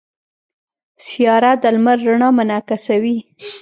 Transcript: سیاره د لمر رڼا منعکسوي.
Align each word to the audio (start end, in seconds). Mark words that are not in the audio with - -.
سیاره 1.05 1.51
د 1.61 1.63
لمر 1.75 1.97
رڼا 2.07 2.29
منعکسوي. 2.37 3.17